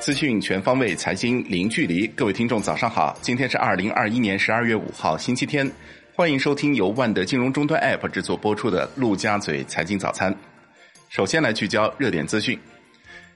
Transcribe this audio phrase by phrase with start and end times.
[0.00, 2.06] 资讯全方位，财经零距离。
[2.08, 3.16] 各位听众，早上好！
[3.22, 5.70] 今天是二零二一年十二月五号，星期天。
[6.16, 10.32] 欢迎收听由万德金融终端 App 制作播出的《陆家嘴财经早餐》。
[11.08, 12.58] 首先来聚焦热点资讯。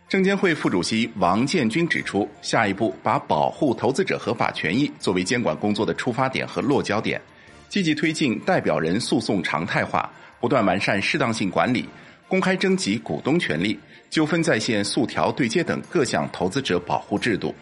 [0.08, 7.20] 证监会副主席王建军指出，下一步把保护投资者合法权益作为监管工作的出发点和落脚点，
[7.68, 10.10] 积极推进代表人诉讼常态化，
[10.40, 11.88] 不断完善适当性管理。
[12.34, 13.78] 公开征集股东权利、
[14.10, 17.54] 纠纷在线诉调对接等各项投资者保护制度。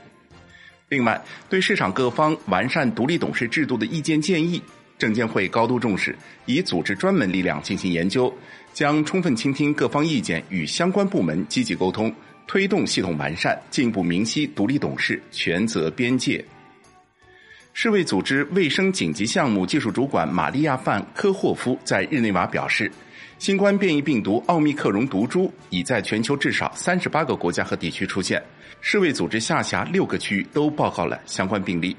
[0.89, 4.63] 另外，对市场各方完善独立董事制度的意见建议，
[4.97, 6.16] 证监会高度重视，
[6.47, 8.35] 已组织专门力量进行研究，
[8.73, 12.11] 将充分倾听各方意见，与相关部门积极沟通，
[12.47, 16.43] 推动系统完善，进一步明晰独立董事权责边界。
[17.75, 22.91] 世卫组织卫生紧急项目技术主管玛利亚·范科霍夫在日内瓦表示。
[23.42, 28.40] 新冠变异病毒奥密克戎毒株已在全球至少三十八个国家和地区出现，
[28.80, 31.96] 世卫组织下辖六个区域都报告了相关病例。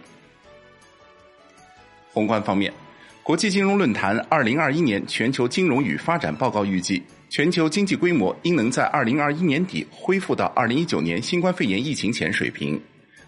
[2.13, 2.71] 宏观方面，
[3.23, 12.81] 国际金融论坛二零二一年全球金融与发展报告预计，全球经济规模应能在二零二一年底恢复到二零一九年新冠肺炎疫情前水平。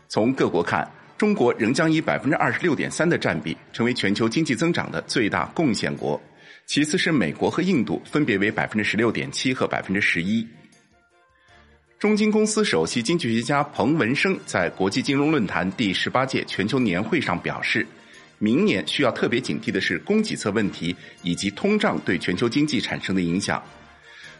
[0.07, 6.17] 从各国看，中国仍将以百分之二十六点三的占比，成为全球经济增长的最大贡献国。
[6.65, 10.45] 其次是美国和印度，分别为百分之十六点七和百分之十一。
[11.99, 17.85] 中金公司首席经济学家彭文生在国际金融论坛第十八届全球年会上表示，
[18.39, 23.63] 明年需要特别警惕的是供给侧问题以及通胀对全球经济产生的影响。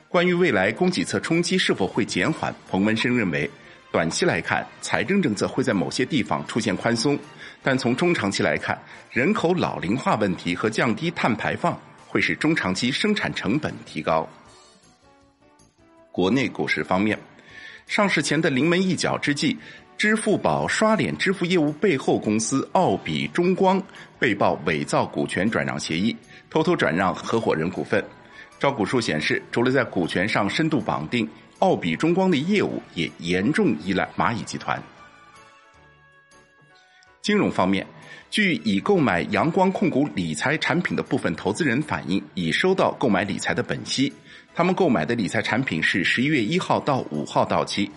[0.09, 3.49] 关于未来供给侧冲击是否会减缓，彭文生认为，
[3.91, 7.17] 短期来看，财政政策会在某些地方出现宽松，
[7.61, 8.77] 但从中长期来看，
[9.11, 11.79] 人口老龄化问题和降低碳排放。
[12.15, 14.25] 会使中长期生产成本提高。
[16.13, 17.19] 国内股市方面，
[17.87, 19.57] 上市前的临门一脚之际，
[19.97, 23.83] 支付宝刷脸支付业务背后公司奥比中光
[24.17, 26.15] 被曝伪造股权转让协议，
[26.49, 28.01] 偷偷转让合伙人股份。
[28.59, 31.27] 招股书显示，除了在股权上深度绑定，
[31.59, 34.81] 奥比中光的业务也严重依赖蚂蚁集团。
[37.25, 37.83] 金融方面。
[38.29, 44.13] 据已购买阳光控股理财产品的部分投资人反映，已收到购买理财的本息。
[44.53, 47.89] 他们购买的理财产品是十一月一号到五号到期。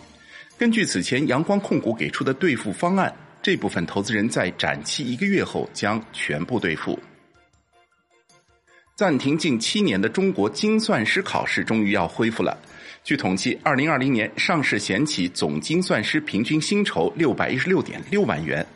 [0.56, 6.98] 根据此前阳光控股给出的兑付方案，这部分投资人在展期一个月后将全部兑付。
[8.96, 12.56] 暂停近七年的中国精算师考试终于要恢复了。
[13.04, 18.66] 据统计，二零二零年上市险企总精算师平均薪酬六百一十六点六万元。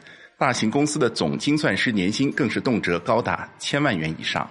[0.42, 4.44] 大型公司的总精算师年薪更是动辄高达千万元以上。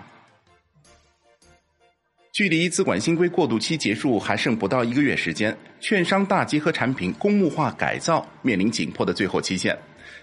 [2.32, 9.78] 距离资管新规过渡期结束还剩不到一个月时间，券商大集合产品公募化改造面临紧迫的最后期限。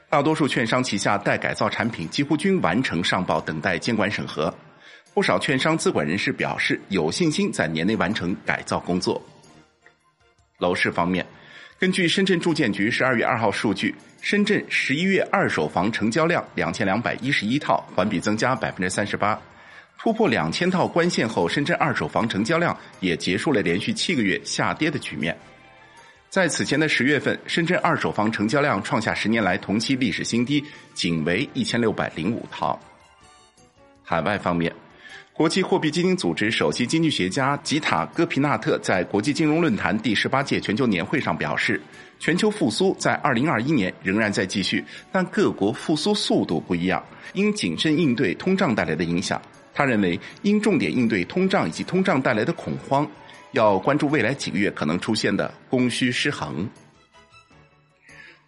[0.09, 4.53] 大多数券商旗下待改造产品几乎均完成上报，等待监管审核。
[5.13, 9.23] 不少券商资管人士表示有信心在年内完成改造工作。
[10.57, 11.27] 楼市方面。
[11.79, 19.41] 根据深圳住建局十二月二号数据，深圳十一月二手房成交量两千两百一十一套，环比增加百分之三十八，
[19.97, 25.37] 突破两千套关线后，深圳二手房成交量也结束了连续七个月下跌的局面。
[26.29, 30.65] 在此前的十月份，深圳二手房成交量创下十年来同期历史新低，
[30.95, 32.77] 仅为一千六百零五套。
[34.03, 34.73] 海外方面。
[35.39, 41.81] 国际货币基金组织首席经济学家吉塔戈皮纳特在国际金融论坛第十八届全球年会上表示，
[42.19, 47.01] 全球复苏在二零二一年仍然在继续，但各国复苏速度不一样，
[47.35, 49.41] 应谨慎应对通胀带来的影响。
[49.73, 53.09] 他认为，应重点应对通胀以及通胀带来的恐慌，
[53.53, 56.69] 要关注未来几个月可能出现的供需失衡。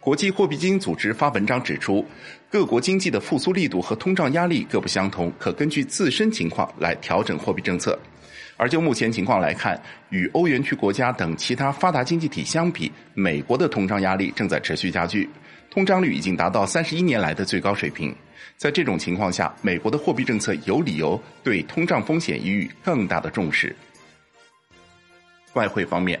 [0.01, 2.03] 国际货币基金组织发文章指出，
[2.49, 7.97] 各国经济的复苏力度和通胀压力各不相同，可根据自身情况来调整货币政策。
[8.57, 9.79] 而就目前情况来看，
[10.09, 15.29] 与欧元区国家等其他发达经济体相比，美国的通胀压力正在持续加剧，
[15.69, 18.11] 通胀率已经达到三十一年来的最高水平。
[18.57, 23.75] 在这种情况下，美国的货币政策有理由对通胀风险予以更大的重视。
[25.53, 26.19] 外汇方面。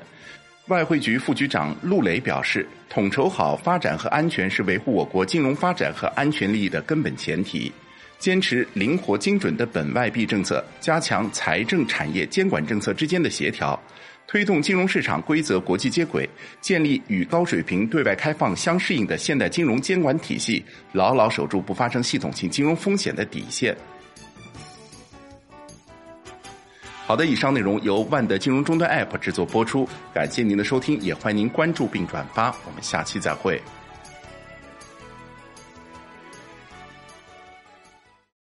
[0.71, 7.69] 外汇局副局长陆磊表示，统筹好发展和安全是维护我国金融发展和安全利益的根本前提。
[8.17, 13.77] 坚持灵活精准的本外币政策，加强财政、产业、监管政策之间的协调，
[14.25, 16.29] 推动金融市场规则国际接轨，
[16.61, 20.63] 建立与高水平对外开放相适应的现代金融监管体系，
[20.93, 23.75] 牢牢守住不发生系统性金融风险的底线。
[27.11, 33.61] 好的，以上内容由万德金融终端 App 制作播出，感谢您的收听，也欢迎您关注并转发，我们下期再会。